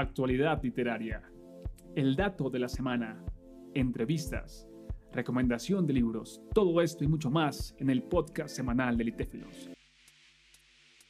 actualidad 0.00 0.62
literaria, 0.62 1.22
el 1.96 2.14
dato 2.14 2.50
de 2.50 2.60
la 2.60 2.68
semana, 2.68 3.24
entrevistas, 3.74 4.68
recomendación 5.12 5.86
de 5.86 5.94
libros, 5.94 6.40
todo 6.54 6.80
esto 6.80 7.02
y 7.02 7.08
mucho 7.08 7.30
más 7.30 7.74
en 7.78 7.90
el 7.90 8.02
podcast 8.04 8.54
semanal 8.54 8.96
de 8.96 9.04
Litéfilos. 9.04 9.70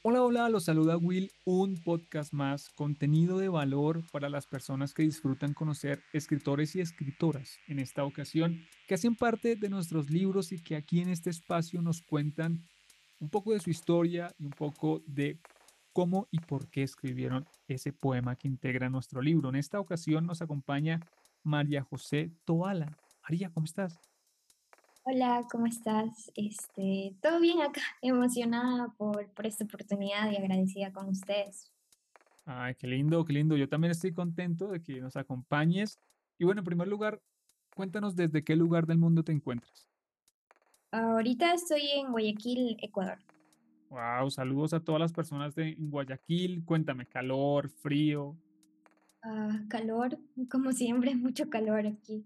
Hola, 0.03 0.23
hola, 0.23 0.49
los 0.49 0.65
saluda 0.65 0.97
Will, 0.97 1.31
un 1.45 1.75
podcast 1.85 2.33
más, 2.33 2.71
contenido 2.71 3.39
de 3.39 3.49
valor 3.49 4.03
para 4.11 4.31
las 4.31 4.47
personas 4.47 4.95
que 4.95 5.03
disfrutan 5.03 5.53
conocer 5.53 6.03
escritores 6.15 6.75
y 6.77 6.81
escritoras, 6.81 7.59
en 7.67 7.81
esta 7.81 8.05
ocasión, 8.05 8.65
que 8.87 8.95
hacen 8.95 9.17
parte 9.17 9.57
de 9.57 9.69
nuestros 9.69 10.09
libros 10.09 10.51
y 10.53 10.63
que 10.63 10.77
aquí 10.77 11.01
en 11.01 11.11
este 11.11 11.29
espacio 11.29 11.83
nos 11.83 12.01
cuentan 12.01 12.65
un 13.21 13.29
poco 13.29 13.53
de 13.53 13.61
su 13.61 13.69
historia 13.69 14.33
y 14.39 14.45
un 14.45 14.53
poco 14.53 15.03
de 15.07 15.41
cómo 15.99 16.29
y 16.31 16.39
por 16.39 16.69
qué 16.69 16.85
escribieron 16.85 17.45
ese 17.67 17.93
poema 17.93 18.37
que 18.37 18.47
integra 18.47 18.89
nuestro 18.89 19.21
libro. 19.21 19.49
En 19.49 19.57
esta 19.57 19.81
ocasión 19.81 20.27
nos 20.27 20.41
acompaña 20.41 21.01
María 21.43 21.83
José 21.83 22.31
Toala. 22.45 22.97
María, 23.25 23.51
¿cómo 23.51 23.65
estás? 23.65 23.99
Hola, 25.03 25.45
¿cómo 25.51 25.67
estás? 25.67 26.31
Este, 26.37 27.17
todo 27.21 27.41
bien 27.41 27.63
acá, 27.63 27.81
emocionada 28.01 28.95
por, 28.97 29.29
por 29.31 29.45
esta 29.45 29.65
oportunidad 29.65 30.31
y 30.31 30.37
agradecida 30.37 30.93
con 30.93 31.09
ustedes. 31.09 31.73
Ay, 32.45 32.77
qué 32.77 32.87
lindo, 32.87 33.25
qué 33.25 33.33
lindo. 33.33 33.57
Yo 33.57 33.69
también 33.69 33.91
estoy 33.91 34.13
contento 34.13 34.69
de 34.69 34.81
que 34.81 35.01
nos 35.01 35.17
acompañes. 35.17 35.99
Y 36.39 36.45
bueno, 36.45 36.61
en 36.61 36.65
primer 36.65 36.87
lugar, 36.87 37.21
cuéntanos 37.75 38.15
desde 38.15 38.45
qué 38.45 38.55
lugar 38.55 38.87
del 38.87 38.99
mundo 38.99 39.25
te 39.25 39.33
encuentras. 39.33 39.89
Ahorita 40.93 41.55
estoy 41.55 41.91
en 41.91 42.13
Guayaquil, 42.13 42.77
Ecuador. 42.81 43.19
Wow, 43.91 44.31
saludos 44.31 44.75
a 44.75 44.81
todas 44.81 45.01
las 45.01 45.13
personas 45.13 45.55
de 45.55 45.75
Guayaquil. 45.79 46.65
Cuéntame, 46.65 47.07
calor, 47.07 47.71
frío. 47.71 48.37
Ah, 49.23 49.61
calor, 49.69 50.19
como 50.51 50.73
siempre, 50.73 51.15
mucho 51.17 51.49
calor 51.49 51.87
aquí. 51.87 52.25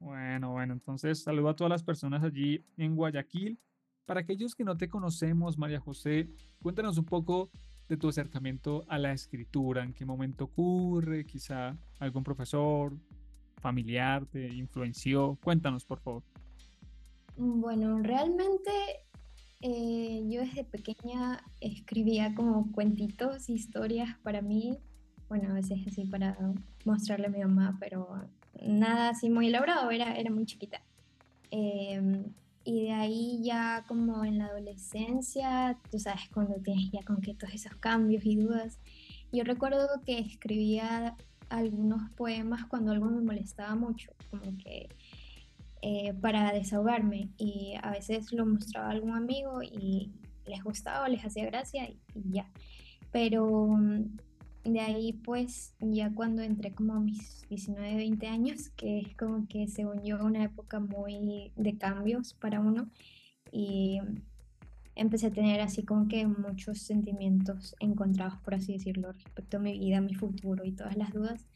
Bueno, 0.00 0.52
bueno, 0.52 0.72
entonces 0.72 1.22
saludo 1.22 1.50
a 1.50 1.56
todas 1.56 1.70
las 1.70 1.82
personas 1.82 2.22
allí 2.22 2.64
en 2.76 2.96
Guayaquil. 2.96 3.58
Para 4.06 4.20
aquellos 4.20 4.54
que 4.54 4.64
no 4.64 4.76
te 4.76 4.88
conocemos, 4.88 5.58
María 5.58 5.80
José, 5.80 6.28
cuéntanos 6.62 6.96
un 6.96 7.04
poco 7.04 7.50
de 7.88 7.96
tu 7.96 8.08
acercamiento 8.08 8.84
a 8.88 8.98
la 8.98 9.12
escritura, 9.12 9.82
en 9.82 9.92
qué 9.92 10.04
momento 10.04 10.44
ocurre, 10.44 11.24
quizá 11.24 11.76
algún 11.98 12.24
profesor, 12.24 12.96
familiar 13.60 14.26
te 14.26 14.46
influenció. 14.48 15.38
Cuéntanos, 15.42 15.84
por 15.84 16.00
favor. 16.00 16.22
Bueno, 17.36 17.98
realmente 18.02 18.70
eh, 19.60 20.22
yo 20.28 20.40
desde 20.40 20.64
pequeña 20.64 21.42
escribía 21.60 22.34
como 22.34 22.70
cuentitos, 22.72 23.48
historias 23.48 24.16
para 24.22 24.42
mí, 24.42 24.78
bueno, 25.28 25.50
a 25.50 25.54
veces 25.54 25.80
así 25.86 26.04
para 26.04 26.36
mostrarle 26.84 27.26
a 27.26 27.30
mi 27.30 27.40
mamá, 27.40 27.76
pero 27.80 28.28
nada 28.62 29.10
así 29.10 29.30
muy 29.30 29.48
elaborado, 29.48 29.90
era, 29.90 30.14
era 30.14 30.30
muy 30.30 30.46
chiquita. 30.46 30.82
Em, 31.50 32.24
y 32.64 32.82
de 32.82 32.92
ahí 32.92 33.40
ya 33.42 33.84
como 33.86 34.24
en 34.24 34.38
la 34.38 34.46
adolescencia, 34.46 35.78
tú 35.90 35.98
sabes, 35.98 36.22
cuando 36.32 36.56
tienes 36.56 36.90
ya 36.90 37.02
con 37.04 37.20
que 37.20 37.34
todos 37.34 37.54
esos 37.54 37.74
cambios 37.76 38.24
y 38.24 38.36
dudas, 38.36 38.78
yo 39.32 39.44
recuerdo 39.44 39.88
que 40.04 40.18
escribía 40.18 41.16
algunos 41.48 42.10
poemas 42.12 42.64
cuando 42.66 42.92
algo 42.92 43.06
me 43.06 43.22
molestaba 43.22 43.74
mucho, 43.74 44.12
como 44.30 44.42
que 44.58 44.88
eh, 45.82 46.14
para 46.14 46.52
desahogarme 46.52 47.30
y 47.36 47.74
a 47.82 47.90
veces 47.90 48.32
lo 48.32 48.46
mostraba 48.46 48.88
a 48.88 48.90
algún 48.90 49.12
amigo 49.12 49.62
y 49.62 50.12
les 50.46 50.62
gustaba, 50.62 51.08
les 51.08 51.24
hacía 51.24 51.46
gracia 51.46 51.88
y, 51.88 51.98
ya. 52.30 52.50
Pero 53.12 53.68
mm, 53.68 54.16
de 54.64 54.80
ahí 54.80 55.12
pues 55.12 55.74
ya 55.80 56.12
cuando 56.14 56.42
entré 56.42 56.72
como 56.72 56.94
a 56.94 57.00
mis 57.00 57.46
19, 57.48 57.96
20 57.96 58.26
años, 58.26 58.70
que 58.70 59.00
es 59.00 59.16
como 59.16 59.46
que 59.48 59.68
según 59.68 60.02
yo 60.02 60.24
una 60.24 60.44
época 60.44 60.80
muy 60.80 61.52
de 61.56 61.76
cambios 61.76 62.34
para 62.34 62.60
uno 62.60 62.88
y 63.52 64.00
empecé 64.96 65.26
a 65.26 65.32
tener 65.32 65.60
así 65.60 65.84
como 65.84 66.08
que 66.08 66.26
muchos 66.26 66.78
sentimientos 66.78 67.76
encontrados, 67.80 68.38
por 68.40 68.54
así 68.54 68.72
decirlo, 68.72 69.12
respecto 69.12 69.58
a 69.58 69.60
mi 69.60 69.78
vida, 69.78 70.00
mi 70.00 70.14
futuro 70.14 70.64
y 70.64 70.72
todas 70.72 70.96
las 70.96 71.12
dudas. 71.12 71.46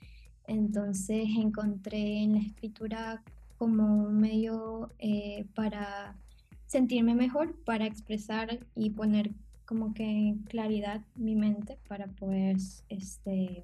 Entonces 0.47 1.27
encontré 1.39 2.23
en 2.23 2.35
la 2.35 2.41
escritura 2.41 3.23
como 3.61 3.85
un 3.85 4.19
medio 4.19 4.89
eh, 4.99 5.45
para 5.55 6.17
sentirme 6.65 7.15
mejor, 7.15 7.55
para 7.67 7.85
expresar 7.85 8.59
y 8.75 8.89
poner 8.89 9.33
como 9.67 9.93
que 9.93 10.35
claridad 10.49 11.03
mi 11.15 11.37
mente 11.37 11.77
para 11.87 12.07
poder 12.07 12.57
este, 12.89 13.63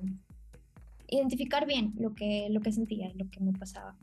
identificar 1.08 1.66
bien 1.66 1.94
lo 1.98 2.14
que, 2.14 2.48
lo 2.50 2.60
que 2.60 2.72
sentía 2.72 3.10
lo 3.14 3.30
que 3.30 3.40
me 3.40 3.54
pasaba. 3.54 3.96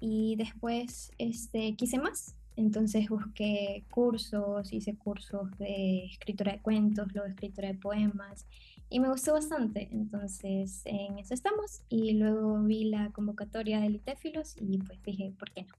Y 0.00 0.36
después 0.36 1.10
este, 1.18 1.74
quise 1.76 1.98
más, 1.98 2.36
entonces 2.56 3.08
busqué 3.08 3.84
cursos, 3.90 4.72
hice 4.72 4.96
cursos 4.96 5.50
de 5.58 6.06
escritura 6.06 6.52
de 6.52 6.60
cuentos, 6.60 7.12
luego 7.12 7.26
de 7.26 7.34
escritura 7.34 7.68
de 7.68 7.74
poemas 7.74 8.46
y 8.88 9.00
me 9.00 9.08
gustó 9.08 9.32
bastante. 9.32 9.88
Entonces 9.90 10.82
en 10.84 11.18
eso 11.18 11.34
estamos 11.34 11.82
y 11.88 12.12
luego 12.14 12.62
vi 12.62 12.84
la 12.84 13.10
convocatoria 13.10 13.80
de 13.80 13.90
Litéfilos 13.90 14.56
y 14.58 14.78
pues 14.78 15.02
dije, 15.02 15.32
¿por 15.38 15.50
qué 15.50 15.64
no? 15.64 15.74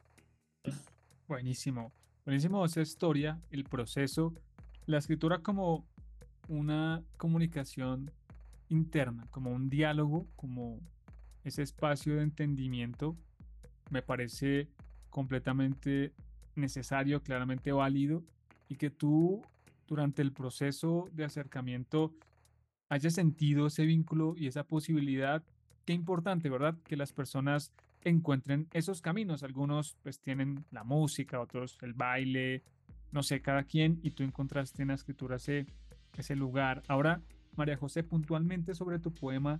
Buenísimo, 1.27 1.91
buenísimo 2.25 2.63
esa 2.65 2.81
historia, 2.81 3.39
el 3.49 3.63
proceso, 3.63 4.33
la 4.85 4.99
escritura 4.99 5.39
como 5.39 5.85
una 6.47 7.03
comunicación 7.17 8.11
interna, 8.69 9.27
como 9.31 9.51
un 9.51 9.69
diálogo, 9.69 10.27
como 10.35 10.79
ese 11.43 11.63
espacio 11.63 12.15
de 12.15 12.23
entendimiento, 12.23 13.15
me 13.89 14.01
parece 14.01 14.67
completamente 15.09 16.13
necesario, 16.55 17.21
claramente 17.21 17.71
válido, 17.71 18.23
y 18.67 18.75
que 18.75 18.89
tú 18.89 19.41
durante 19.87 20.21
el 20.21 20.31
proceso 20.31 21.07
de 21.11 21.25
acercamiento 21.25 22.13
hayas 22.89 23.13
sentido 23.13 23.67
ese 23.67 23.85
vínculo 23.85 24.35
y 24.37 24.47
esa 24.47 24.63
posibilidad. 24.63 25.43
Qué 25.85 25.93
importante, 25.93 26.49
¿verdad? 26.49 26.75
Que 26.83 26.97
las 26.97 27.13
personas 27.13 27.71
encuentren 28.03 28.67
esos 28.73 29.01
caminos. 29.01 29.43
Algunos 29.43 29.97
pues 30.01 30.19
tienen 30.19 30.65
la 30.71 30.83
música, 30.83 31.39
otros 31.39 31.77
el 31.81 31.93
baile, 31.93 32.63
no 33.11 33.23
sé, 33.23 33.41
cada 33.41 33.63
quien, 33.63 33.99
y 34.03 34.11
tú 34.11 34.23
encontraste 34.23 34.81
en 34.81 34.89
la 34.89 34.95
escritura 34.95 35.37
ese, 35.37 35.65
ese 36.17 36.35
lugar. 36.35 36.83
Ahora, 36.87 37.21
María 37.55 37.77
José, 37.77 38.03
puntualmente 38.03 38.75
sobre 38.75 38.99
tu 38.99 39.13
poema, 39.13 39.59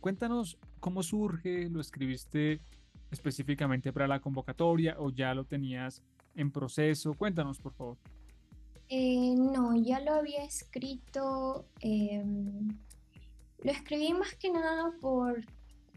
cuéntanos 0.00 0.58
cómo 0.80 1.02
surge, 1.02 1.68
lo 1.70 1.80
escribiste 1.80 2.60
específicamente 3.10 3.92
para 3.92 4.06
la 4.06 4.20
convocatoria 4.20 4.96
o 4.98 5.10
ya 5.10 5.34
lo 5.34 5.44
tenías 5.44 6.02
en 6.34 6.50
proceso. 6.50 7.14
Cuéntanos, 7.14 7.58
por 7.58 7.72
favor. 7.74 7.96
Eh, 8.88 9.34
no, 9.36 9.76
ya 9.76 10.00
lo 10.00 10.14
había 10.14 10.42
escrito, 10.42 11.64
em, 11.80 12.68
lo 13.62 13.70
escribí 13.70 14.12
más 14.12 14.34
que 14.34 14.50
nada 14.50 14.92
por, 15.00 15.44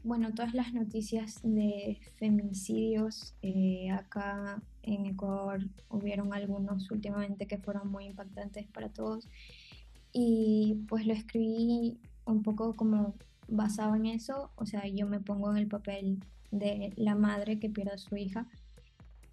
bueno, 0.04 0.32
todas 0.34 0.54
las 0.54 0.74
noticias 0.74 1.40
de 1.44 2.00
feminicidios. 2.18 3.34
Eh, 3.42 3.90
acá 3.90 4.62
en 4.84 5.08
Ecuador 5.08 5.68
hubieron 5.90 6.34
algunos 6.34 6.92
últimamente 6.92 7.48
que 7.48 7.58
fueron 7.58 7.90
muy 7.90 8.06
impactantes 8.06 8.68
para 8.68 8.90
todos. 8.90 9.28
Y 10.12 10.84
pues 10.88 11.08
lo 11.08 11.14
escribí 11.14 12.00
un 12.26 12.44
poco 12.44 12.76
como 12.76 13.16
basado 13.48 13.96
en 13.96 14.06
eso, 14.06 14.52
o 14.56 14.66
sea, 14.66 14.88
yo 14.88 15.08
me 15.08 15.20
pongo 15.20 15.52
en 15.52 15.58
el 15.58 15.68
papel 15.68 16.20
de 16.52 16.94
la 16.96 17.16
madre 17.16 17.60
que 17.60 17.70
pierde 17.70 17.94
a 17.94 17.98
su 17.98 18.16
hija 18.16 18.48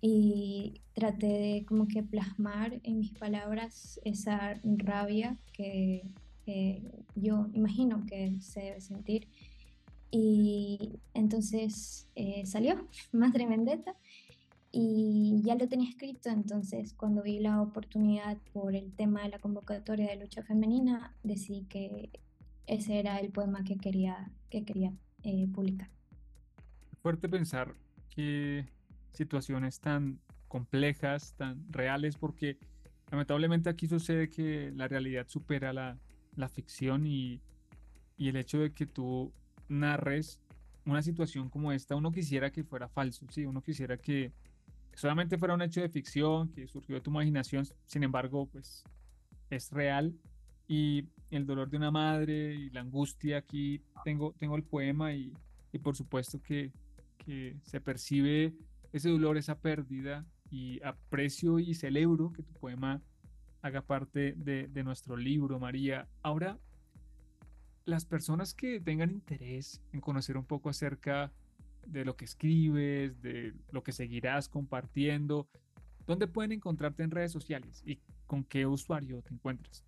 y 0.01 0.81
traté 0.95 1.27
de 1.27 1.65
como 1.67 1.87
que 1.87 2.03
plasmar 2.03 2.81
en 2.83 2.99
mis 2.99 3.13
palabras 3.13 4.01
esa 4.05 4.55
rabia 4.65 5.37
que, 5.53 6.03
yo 7.15 7.47
imagino 7.53 8.05
que 8.07 8.41
se 8.41 8.61
debe 8.61 8.81
sentir. 8.81 9.29
Y 10.11 10.99
entonces 11.15 12.09
eh, 12.17 12.45
salió 12.45 12.89
Madre 13.13 13.47
Vendetta 13.47 13.95
y 14.73 15.41
ya 15.45 15.55
lo 15.55 15.69
tenía 15.69 15.89
escrito, 15.89 16.29
entonces 16.29 16.93
cuando 16.95 17.23
vi 17.23 17.39
la 17.39 17.61
oportunidad 17.61 18.39
por 18.53 18.75
el 18.75 18.93
tema 18.93 19.23
de 19.23 19.29
la 19.29 19.39
convocatoria 19.39 20.09
de 20.09 20.17
lucha 20.17 20.43
femenina, 20.43 21.15
decidí 21.23 21.65
que 21.65 22.11
ese 22.67 22.99
era 22.99 23.19
el 23.19 23.31
poema 23.31 23.63
que 23.65 23.77
quería, 23.77 24.31
que 24.49 24.65
quería 24.65 24.93
eh, 25.23 25.49
publicar. 25.53 25.89
Fuerte 27.03 27.29
pensar 27.29 27.75
que 28.11 28.67
situaciones 29.13 29.81
tan 29.81 30.21
complejas, 30.49 31.35
tan 31.37 31.65
reales, 31.71 32.17
porque 32.17 32.59
lamentablemente 33.11 33.71
aquí 33.71 33.87
sucede 33.87 34.29
que 34.29 34.73
la 34.75 34.89
realidad 34.89 35.27
supera 35.29 35.73
la, 35.73 35.99
la 36.37 36.49
ficción 36.49 37.07
y, 37.07 37.41
y, 38.17 38.29
el 38.29 38.37
hecho 38.37 38.59
de 38.59 38.73
que 38.73 38.87
tú 38.87 39.33
narres 39.69 40.41
una 40.85 41.03
situación 41.03 41.49
como 41.49 41.73
esta, 41.73 41.95
uno 41.95 42.11
quisiera 42.11 42.51
que 42.51 42.65
fuera 42.65 42.89
falso, 42.89 43.27
¿sí? 43.31 43.45
uno 43.45 43.63
quisiera 43.63 43.97
que 43.97 44.33
solamente 44.95 45.39
fuera 45.39 45.55
un 45.55 45.63
hecho 45.63 45.81
de 45.81 45.89
ficción, 45.89 46.49
que 46.49 46.67
surgió 46.67 46.97
de 46.97 47.01
tu 47.01 47.11
imaginación, 47.11 47.67
sin 47.87 48.03
embargo, 48.03 48.47
pues 48.47 48.85
es 49.51 49.71
real 49.71 50.15
y 50.67 51.05
el 51.31 51.47
dolor 51.47 51.69
de 51.71 51.77
una 51.77 51.91
madre 51.91 52.55
y 52.55 52.71
la 52.71 52.81
angustia. 52.81 53.39
Aquí 53.39 53.81
tengo, 54.05 54.35
tengo 54.39 54.57
el 54.57 54.63
poema 54.63 55.13
y, 55.13 55.33
y 55.73 55.79
por 55.79 55.97
supuesto 55.97 56.41
que, 56.43 56.73
que 57.25 57.57
se 57.63 57.81
percibe 57.81 58.55
ese 58.93 59.09
dolor, 59.09 59.37
esa 59.37 59.59
pérdida 59.59 60.27
y 60.51 60.83
aprecio 60.83 61.59
y 61.59 61.75
celebro 61.75 62.33
que 62.33 62.43
tu 62.43 62.53
poema 62.55 63.03
haga 63.63 63.83
parte 63.83 64.35
de, 64.37 64.83
nuestro 64.85 65.17
libro, 65.17 65.59
María. 65.59 66.09
Ahora, 66.23 66.59
las 67.85 68.05
personas 68.05 68.55
que 68.55 68.81
tengan 68.81 69.11
interés 69.11 69.81
en 69.93 70.01
conocer 70.01 70.37
un 70.37 70.45
poco 70.45 70.71
acerca 70.71 71.33
de 71.87 72.05
lo 72.05 72.17
que 72.17 72.25
escribes, 72.25 73.21
de 73.21 73.55
lo 73.71 73.83
que 73.83 73.93
seguirás 73.93 74.49
compartiendo, 74.49 75.49
¿dónde 76.07 76.27
pueden 76.27 76.53
encontrarte 76.53 77.03
en 77.03 77.11
redes 77.11 77.33
sociales 77.33 77.83
y 77.85 77.99
con 78.27 78.45
qué 78.45 78.67
usuario 78.67 79.23
te 79.23 79.35
encuentras? 79.35 79.85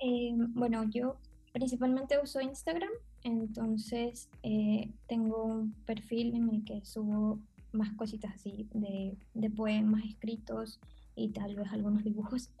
Eh, 0.00 0.32
bueno, 0.54 0.84
yo 0.84 1.16
principalmente 1.52 2.18
uso 2.22 2.40
Instagram, 2.40 2.90
entonces 3.24 4.28
eh, 4.42 4.90
tengo 5.08 5.44
un 5.44 5.72
perfil 5.84 6.34
en 6.34 6.48
el 6.50 6.64
que 6.64 6.84
subo 6.84 7.40
más 7.78 7.92
cositas 7.94 8.34
así 8.34 8.68
de, 8.74 9.16
de 9.34 9.50
poemas 9.50 10.04
escritos 10.04 10.80
y 11.14 11.30
tal 11.30 11.56
vez 11.56 11.72
algunos 11.72 12.04
dibujos. 12.04 12.50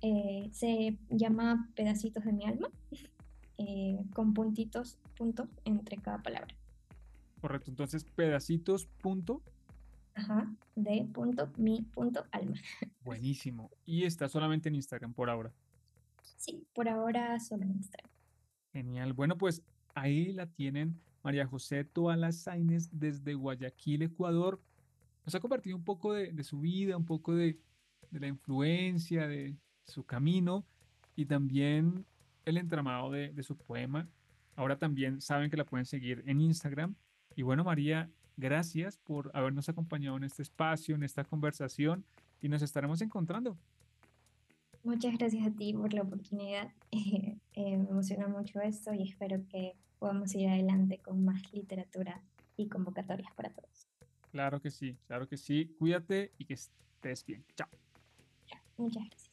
Eh, 0.00 0.48
se 0.52 0.96
llama 1.10 1.68
Pedacitos 1.74 2.24
de 2.24 2.32
mi 2.32 2.44
alma, 2.44 2.68
con 4.14 4.32
puntitos, 4.32 4.96
punto, 5.16 5.48
entre 5.64 5.96
cada 5.96 6.22
palabra. 6.22 6.54
Correcto, 7.40 7.72
entonces 7.72 8.04
pedacitos, 8.04 8.86
punto. 9.00 9.42
Ajá, 10.14 10.52
de 10.74 11.08
punto, 11.12 11.50
mi 11.56 11.82
punto, 11.82 12.24
alma. 12.30 12.54
Buenísimo. 13.04 13.70
Y 13.86 14.04
está 14.04 14.28
solamente 14.28 14.68
en 14.68 14.76
Instagram 14.76 15.14
por 15.14 15.30
ahora. 15.30 15.52
Sí, 16.36 16.64
por 16.74 16.88
ahora 16.88 17.38
solo 17.40 17.62
en 17.64 17.72
Instagram. 17.72 18.10
Genial. 18.72 19.12
Bueno, 19.12 19.38
pues 19.38 19.62
ahí 19.94 20.32
la 20.32 20.46
tienen 20.46 21.00
María 21.22 21.46
José 21.46 21.84
Toalas 21.84 22.36
Sainz 22.36 22.88
desde 22.92 23.34
Guayaquil, 23.34 24.02
Ecuador. 24.02 24.60
Nos 25.24 25.34
ha 25.34 25.40
compartido 25.40 25.76
un 25.76 25.84
poco 25.84 26.12
de, 26.12 26.42
su 26.42 26.60
vida, 26.60 26.96
un 26.96 27.04
poco 27.04 27.34
de, 27.34 27.58
de, 28.10 28.20
la 28.20 28.28
influencia, 28.28 29.26
de 29.26 29.56
su 29.84 30.04
camino 30.04 30.64
y 31.16 31.26
también 31.26 32.06
el 32.44 32.56
entramado 32.56 33.10
de, 33.10 33.32
de 33.32 33.42
su 33.42 33.56
poema. 33.56 34.08
Ahora 34.56 34.78
también 34.78 35.20
saben 35.20 35.50
que 35.50 35.56
la 35.56 35.64
pueden 35.64 35.86
seguir 35.86 36.22
en 36.26 36.40
Instagram. 36.40 36.94
Y 37.36 37.42
bueno, 37.42 37.64
María, 37.64 38.10
gracias 38.36 38.98
por 38.98 39.30
habernos 39.34 39.68
acompañado 39.68 40.16
en 40.16 40.24
este 40.24 40.42
espacio, 40.42 40.94
en 40.94 41.02
esta 41.02 41.24
conversación 41.24 42.04
y 42.40 42.48
nos 42.48 42.62
estaremos 42.62 43.00
encontrando. 43.02 43.56
Muchas 44.84 45.18
gracias 45.18 45.46
a 45.46 45.50
ti 45.50 45.74
por 45.74 45.92
la 45.92 46.02
oportunidad. 46.02 46.72
Eh, 47.58 47.76
me 47.76 47.88
emociona 47.90 48.28
mucho 48.28 48.60
esto 48.60 48.94
y 48.94 49.02
espero 49.02 49.44
que 49.48 49.74
podamos 49.98 50.32
ir 50.36 50.48
adelante 50.48 50.98
con 50.98 51.24
más 51.24 51.52
literatura 51.52 52.22
y 52.56 52.68
convocatorias 52.68 53.32
para 53.34 53.50
todos. 53.50 53.88
Claro 54.30 54.62
que 54.62 54.70
sí, 54.70 54.96
claro 55.08 55.28
que 55.28 55.36
sí. 55.36 55.74
Cuídate 55.76 56.32
y 56.38 56.44
que 56.44 56.54
estés 56.54 57.26
bien. 57.26 57.44
Chao. 57.56 57.68
Muchas 58.76 59.02
gracias. 59.08 59.27